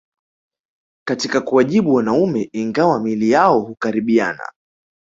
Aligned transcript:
Katika 1.07 1.41
kuwajibu 1.41 1.93
wanaume 1.93 2.49
ingawa 2.53 2.99
miili 2.99 3.29
yao 3.31 3.59
hukaribiana 3.59 4.49